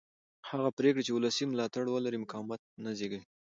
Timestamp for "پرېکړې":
0.77-1.03